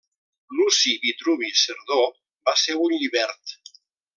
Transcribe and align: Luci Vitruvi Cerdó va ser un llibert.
Luci 0.59 0.93
Vitruvi 1.03 1.51
Cerdó 1.65 1.99
va 2.49 2.57
ser 2.65 2.79
un 2.89 2.99
llibert. 3.03 3.57